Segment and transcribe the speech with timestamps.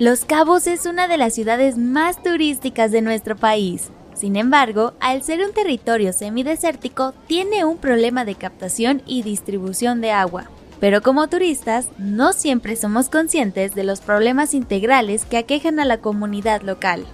[0.00, 3.90] Los Cabos es una de las ciudades más turísticas de nuestro país.
[4.14, 10.12] Sin embargo, al ser un territorio semidesértico, tiene un problema de captación y distribución de
[10.12, 10.44] agua.
[10.78, 15.98] Pero como turistas, no siempre somos conscientes de los problemas integrales que aquejan a la
[15.98, 17.04] comunidad local.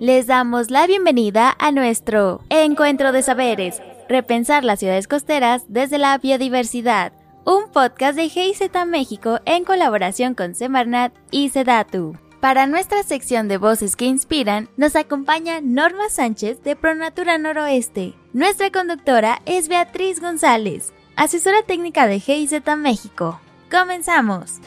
[0.00, 6.16] Les damos la bienvenida a nuestro Encuentro de Saberes, repensar las ciudades costeras desde la
[6.18, 7.12] biodiversidad,
[7.44, 12.16] un podcast de GIZ México en colaboración con Semarnat y Sedatu.
[12.40, 18.14] Para nuestra sección de voces que inspiran, nos acompaña Norma Sánchez de Pronatura Noroeste.
[18.32, 23.40] Nuestra conductora es Beatriz González, asesora técnica de GIZ México.
[23.70, 24.60] ¡Comenzamos!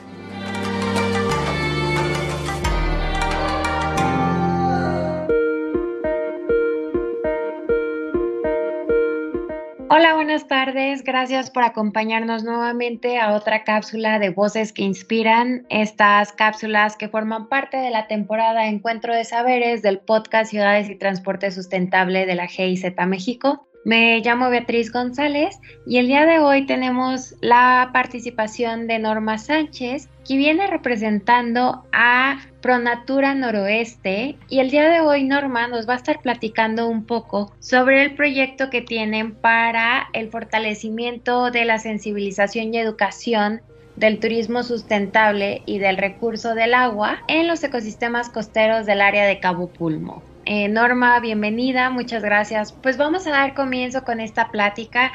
[9.92, 11.04] Hola, buenas tardes.
[11.04, 15.66] Gracias por acompañarnos nuevamente a otra cápsula de Voces que Inspiran.
[15.70, 20.96] Estas cápsulas que forman parte de la temporada Encuentro de Saberes del podcast Ciudades y
[20.96, 23.68] Transporte Sustentable de la GIZ México.
[23.86, 30.10] Me llamo Beatriz González y el día de hoy tenemos la participación de Norma Sánchez,
[30.28, 34.38] que viene representando a Pronatura Noroeste.
[34.50, 38.16] Y el día de hoy Norma nos va a estar platicando un poco sobre el
[38.16, 43.62] proyecto que tienen para el fortalecimiento de la sensibilización y educación
[43.96, 49.40] del turismo sustentable y del recurso del agua en los ecosistemas costeros del área de
[49.40, 50.22] Cabo Pulmo.
[50.52, 52.72] Eh, Norma, bienvenida, muchas gracias.
[52.72, 55.12] Pues vamos a dar comienzo con esta plática.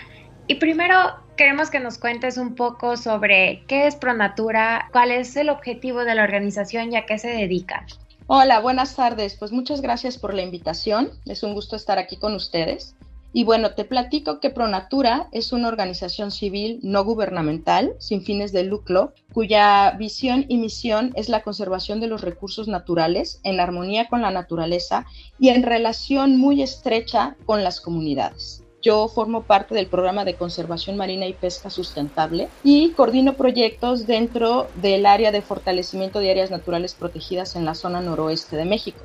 [0.46, 0.94] Y primero
[1.36, 6.14] queremos que nos cuentes un poco sobre qué es Pronatura, cuál es el objetivo de
[6.14, 7.84] la organización y a qué se dedica.
[8.28, 9.34] Hola, buenas tardes.
[9.34, 11.10] Pues muchas gracias por la invitación.
[11.26, 12.94] Es un gusto estar aquí con ustedes.
[13.36, 18.62] Y bueno, te platico que Pronatura es una organización civil no gubernamental, sin fines de
[18.62, 24.22] lucro, cuya visión y misión es la conservación de los recursos naturales en armonía con
[24.22, 25.04] la naturaleza
[25.36, 28.62] y en relación muy estrecha con las comunidades.
[28.80, 34.68] Yo formo parte del programa de conservación marina y pesca sustentable y coordino proyectos dentro
[34.80, 39.00] del área de fortalecimiento de áreas naturales protegidas en la zona noroeste de México.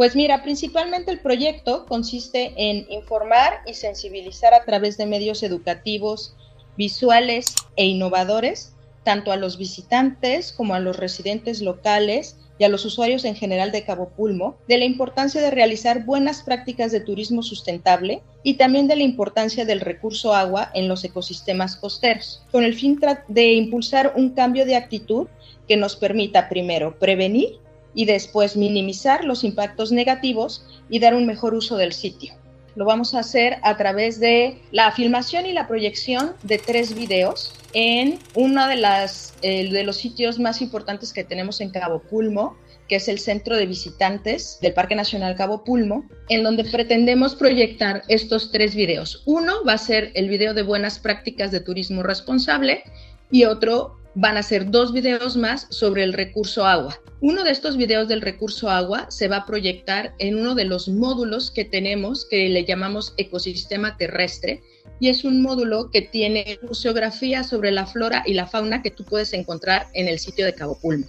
[0.00, 6.34] Pues mira, principalmente el proyecto consiste en informar y sensibilizar a través de medios educativos,
[6.78, 8.74] visuales e innovadores,
[9.04, 13.72] tanto a los visitantes como a los residentes locales y a los usuarios en general
[13.72, 18.88] de Cabo Pulmo, de la importancia de realizar buenas prácticas de turismo sustentable y también
[18.88, 24.14] de la importancia del recurso agua en los ecosistemas costeros, con el fin de impulsar
[24.16, 25.28] un cambio de actitud
[25.68, 27.60] que nos permita primero prevenir
[27.94, 32.34] y después minimizar los impactos negativos y dar un mejor uso del sitio.
[32.76, 37.52] Lo vamos a hacer a través de la filmación y la proyección de tres videos
[37.72, 42.56] en uno eh, de los sitios más importantes que tenemos en Cabo Pulmo,
[42.88, 48.02] que es el centro de visitantes del Parque Nacional Cabo Pulmo, en donde pretendemos proyectar
[48.08, 49.22] estos tres videos.
[49.26, 52.82] Uno va a ser el video de buenas prácticas de turismo responsable
[53.30, 57.00] y otro van a ser dos videos más sobre el recurso agua.
[57.20, 60.88] Uno de estos videos del recurso agua se va a proyectar en uno de los
[60.88, 64.62] módulos que tenemos que le llamamos ecosistema terrestre
[64.98, 69.04] y es un módulo que tiene museografía sobre la flora y la fauna que tú
[69.04, 71.06] puedes encontrar en el sitio de Cabo Pulmo.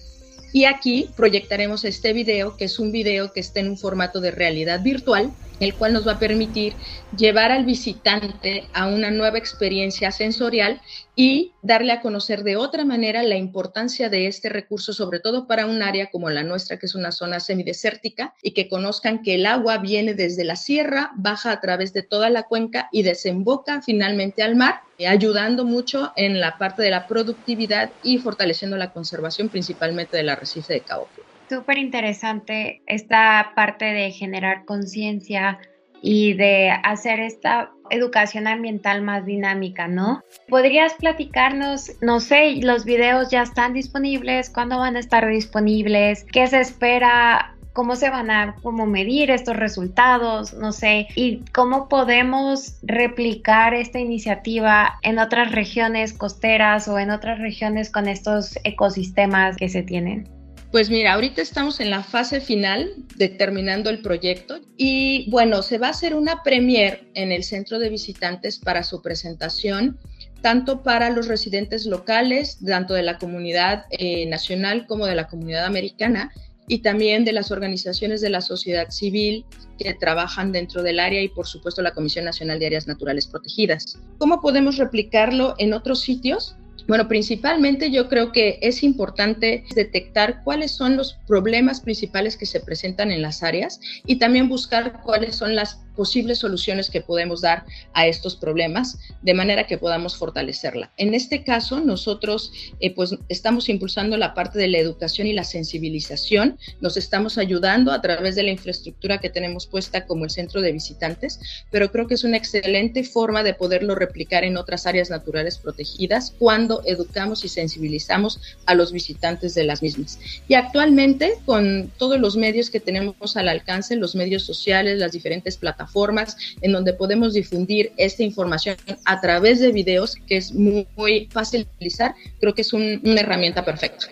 [0.53, 4.31] Y aquí proyectaremos este video, que es un video que está en un formato de
[4.31, 6.73] realidad virtual, el cual nos va a permitir
[7.15, 10.81] llevar al visitante a una nueva experiencia sensorial
[11.15, 15.67] y darle a conocer de otra manera la importancia de este recurso, sobre todo para
[15.67, 19.45] un área como la nuestra, que es una zona semidesértica, y que conozcan que el
[19.45, 24.41] agua viene desde la sierra, baja a través de toda la cuenca y desemboca finalmente
[24.41, 30.17] al mar, ayudando mucho en la parte de la productividad y fortaleciendo la conservación principalmente
[30.17, 31.07] del arrecife de Cabo
[31.51, 35.59] Súper interesante esta parte de generar conciencia
[36.01, 40.23] y de hacer esta educación ambiental más dinámica, ¿no?
[40.47, 46.47] ¿Podrías platicarnos, no sé, los videos ya están disponibles, cuándo van a estar disponibles, qué
[46.47, 52.79] se espera, cómo se van a cómo medir estos resultados, no sé, y cómo podemos
[52.81, 59.67] replicar esta iniciativa en otras regiones costeras o en otras regiones con estos ecosistemas que
[59.67, 60.40] se tienen?
[60.71, 65.87] Pues mira, ahorita estamos en la fase final determinando el proyecto y bueno, se va
[65.87, 69.99] a hacer una premier en el centro de visitantes para su presentación,
[70.41, 75.65] tanto para los residentes locales, tanto de la comunidad eh, nacional como de la comunidad
[75.65, 76.31] americana,
[76.69, 79.45] y también de las organizaciones de la sociedad civil
[79.77, 83.99] que trabajan dentro del área y por supuesto la Comisión Nacional de Áreas Naturales Protegidas.
[84.19, 86.55] ¿Cómo podemos replicarlo en otros sitios?
[86.91, 92.59] Bueno, principalmente yo creo que es importante detectar cuáles son los problemas principales que se
[92.59, 97.65] presentan en las áreas y también buscar cuáles son las posibles soluciones que podemos dar
[97.93, 100.91] a estos problemas de manera que podamos fortalecerla.
[100.97, 105.43] En este caso, nosotros eh, pues estamos impulsando la parte de la educación y la
[105.43, 110.61] sensibilización, nos estamos ayudando a través de la infraestructura que tenemos puesta como el centro
[110.61, 111.39] de visitantes,
[111.69, 116.33] pero creo que es una excelente forma de poderlo replicar en otras áreas naturales protegidas
[116.37, 120.19] cuando educamos y sensibilizamos a los visitantes de las mismas.
[120.47, 125.57] Y actualmente, con todos los medios que tenemos al alcance, los medios sociales, las diferentes
[125.57, 128.75] plataformas, plataformas en donde podemos difundir esta información
[129.05, 130.87] a través de videos, que es muy,
[131.31, 134.07] fácil de utilizar, creo que es una herramienta perfecta.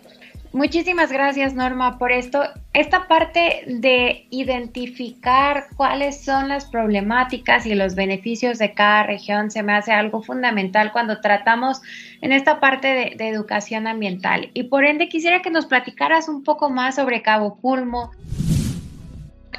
[0.51, 2.41] Muchísimas gracias Norma por esto.
[2.73, 9.61] Esta parte de identificar cuáles son las problemáticas y los beneficios de cada región se
[9.61, 11.81] me hace algo fundamental cuando tratamos
[12.21, 14.49] en esta parte de, de educación ambiental.
[14.55, 18.09] Y por ende quisiera que nos platicaras un poco más sobre Cabo Pulmo.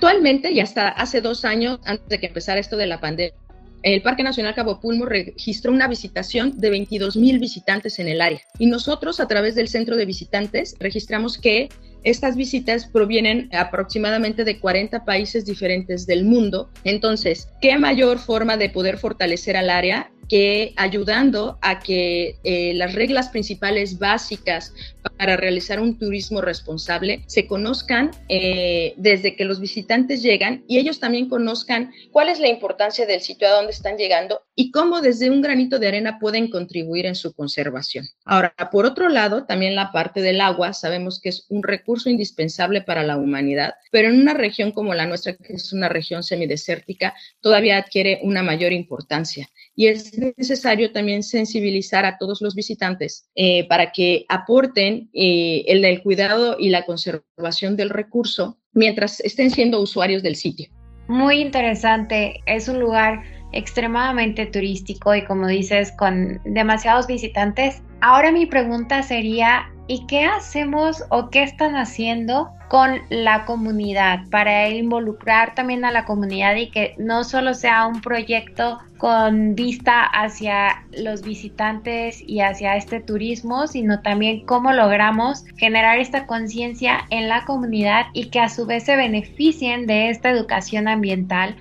[0.02, 3.35] Actualmente, y hasta hace dos años, antes de que empezara esto de la pandemia,
[3.82, 8.41] el Parque Nacional Cabo Pulmo registró una visitación de 22 mil visitantes en el área.
[8.58, 11.69] Y nosotros, a través del centro de visitantes, registramos que
[12.02, 16.70] estas visitas provienen aproximadamente de 40 países diferentes del mundo.
[16.85, 22.94] Entonces, ¿qué mayor forma de poder fortalecer al área que ayudando a que eh, las
[22.94, 24.73] reglas principales básicas
[25.19, 31.00] para realizar un turismo responsable se conozcan eh, desde que los visitantes llegan y ellos
[31.00, 35.31] también conozcan cuál es la importancia del sitio a donde están llegando y cómo desde
[35.31, 38.06] un granito de arena pueden contribuir en su conservación.
[38.25, 42.83] Ahora, por otro lado, también la parte del agua, sabemos que es un recurso indispensable
[42.83, 47.15] para la humanidad, pero en una región como la nuestra, que es una región semidesértica,
[47.41, 49.49] todavía adquiere una mayor importancia
[49.81, 55.82] y es necesario también sensibilizar a todos los visitantes eh, para que aporten eh, el,
[55.87, 60.69] el cuidado y la conservación del recurso mientras estén siendo usuarios del sitio.
[61.09, 63.23] Muy interesante, es un lugar
[63.53, 67.83] extremadamente turístico y como dices, con demasiados visitantes.
[68.03, 74.69] Ahora mi pregunta sería, ¿y qué hacemos o qué están haciendo con la comunidad para
[74.69, 80.84] involucrar también a la comunidad y que no solo sea un proyecto con vista hacia
[80.92, 87.44] los visitantes y hacia este turismo, sino también cómo logramos generar esta conciencia en la
[87.44, 91.56] comunidad y que a su vez se beneficien de esta educación ambiental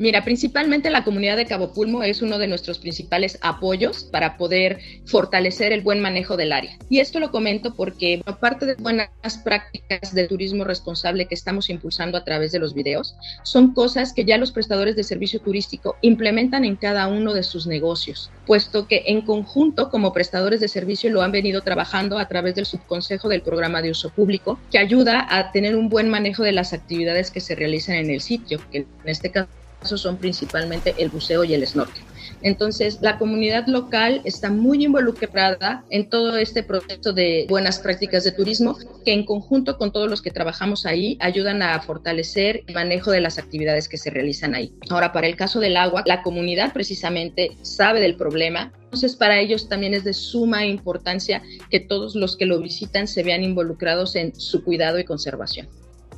[0.00, 4.78] Mira, principalmente la comunidad de Cabo Pulmo es uno de nuestros principales apoyos para poder
[5.04, 6.78] fortalecer el buen manejo del área.
[6.88, 9.10] Y esto lo comento porque, aparte de buenas
[9.44, 14.24] prácticas de turismo responsable que estamos impulsando a través de los videos, son cosas que
[14.24, 19.02] ya los prestadores de servicio turístico implementan en cada uno de sus negocios, puesto que
[19.08, 23.42] en conjunto, como prestadores de servicio, lo han venido trabajando a través del subconsejo del
[23.42, 27.40] programa de uso público, que ayuda a tener un buen manejo de las actividades que
[27.40, 31.66] se realizan en el sitio, que en este caso son principalmente el buceo y el
[31.66, 32.02] snorkel.
[32.42, 38.32] Entonces, la comunidad local está muy involucrada en todo este proceso de buenas prácticas de
[38.32, 43.10] turismo, que en conjunto con todos los que trabajamos ahí ayudan a fortalecer el manejo
[43.10, 44.72] de las actividades que se realizan ahí.
[44.88, 49.68] Ahora, para el caso del agua, la comunidad precisamente sabe del problema, entonces, para ellos
[49.68, 54.34] también es de suma importancia que todos los que lo visitan se vean involucrados en
[54.34, 55.68] su cuidado y conservación.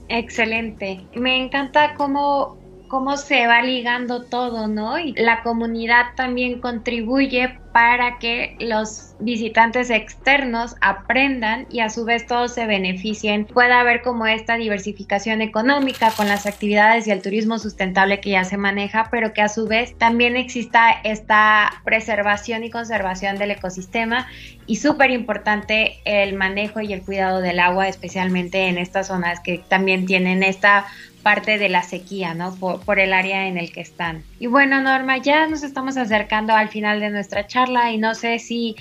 [0.08, 1.02] Excelente.
[1.14, 2.61] Me encanta cómo
[2.92, 4.98] cómo se va ligando todo, ¿no?
[4.98, 12.26] Y la comunidad también contribuye para que los visitantes externos aprendan y a su vez
[12.26, 13.46] todos se beneficien.
[13.46, 18.44] Pueda haber como esta diversificación económica con las actividades y el turismo sustentable que ya
[18.44, 24.26] se maneja, pero que a su vez también exista esta preservación y conservación del ecosistema
[24.66, 29.64] y súper importante el manejo y el cuidado del agua, especialmente en estas zonas que
[29.66, 30.84] también tienen esta
[31.22, 32.54] parte de la sequía, ¿no?
[32.56, 34.22] Por, el área en el que están.
[34.38, 38.38] Y bueno, Norma, ya nos estamos acercando al final de nuestra charla y no sé
[38.38, 38.76] si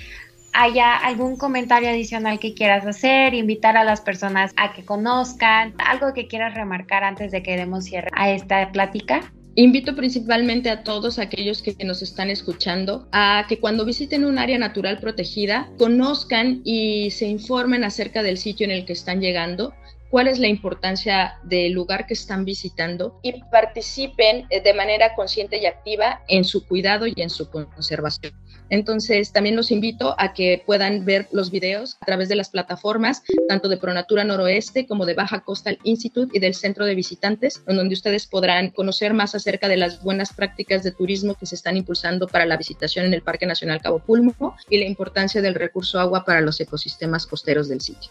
[0.52, 6.12] haya algún comentario adicional que quieras hacer, invitar a las personas a que conozcan, algo
[6.12, 9.32] que quieras remarcar antes de que demos cierre a esta plática.
[9.54, 14.58] Invito principalmente a todos aquellos que nos están escuchando a que cuando visiten un área
[14.58, 19.74] natural protegida conozcan y se informen acerca del sitio en el que están llegando
[20.12, 25.56] cuál es la importancia del lugar que están visitando y participen eh, de manera consciente
[25.56, 28.34] y activa en su cuidado y en su conservación.
[28.68, 33.22] Entonces, también los invito a que puedan ver los videos a través de las plataformas,
[33.48, 37.76] tanto de Pronatura Noroeste como de Baja Coastal Institute y del Centro de Visitantes, en
[37.76, 41.78] donde ustedes podrán conocer más acerca de las buenas prácticas de turismo que se están
[41.78, 45.98] impulsando para la visitación en el Parque Nacional Cabo Pulmo y la importancia del recurso
[45.98, 48.10] agua para los ecosistemas costeros del sitio.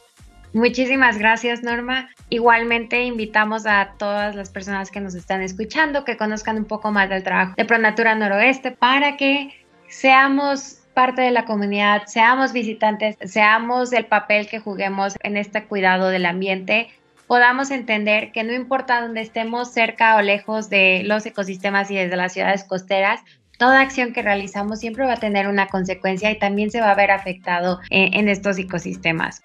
[0.53, 2.09] Muchísimas gracias, Norma.
[2.29, 7.09] Igualmente invitamos a todas las personas que nos están escuchando que conozcan un poco más
[7.09, 9.53] del trabajo de Pronatura Noroeste para que
[9.87, 16.09] seamos parte de la comunidad, seamos visitantes, seamos el papel que juguemos en este cuidado
[16.09, 16.89] del ambiente,
[17.27, 22.17] podamos entender que no importa dónde estemos, cerca o lejos de los ecosistemas y desde
[22.17, 23.21] las ciudades costeras,
[23.57, 26.95] toda acción que realizamos siempre va a tener una consecuencia y también se va a
[26.95, 29.41] ver afectado en, en estos ecosistemas.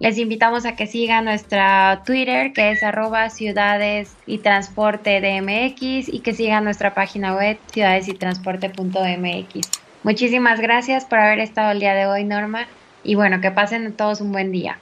[0.00, 6.20] Les invitamos a que sigan nuestra Twitter, que es arroba ciudades y transporte DMX, y
[6.20, 9.68] que sigan nuestra página web ciudadesytransporte.mx.
[10.04, 12.68] Muchísimas gracias por haber estado el día de hoy, Norma,
[13.02, 14.78] y bueno, que pasen todos un buen día.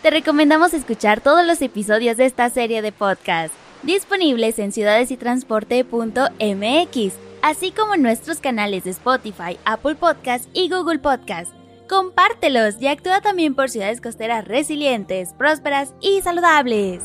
[0.00, 3.52] Te recomendamos escuchar todos los episodios de esta serie de podcast,
[3.82, 11.50] disponibles en ciudadesytransporte.mx así como en nuestros canales de Spotify, Apple Podcast y Google Podcast.
[11.88, 17.04] Compártelos y actúa también por ciudades costeras resilientes, prósperas y saludables.